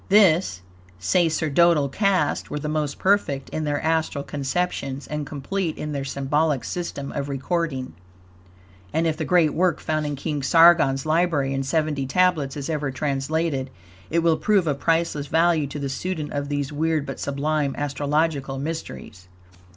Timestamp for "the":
2.57-2.67, 9.15-9.25, 15.77-15.87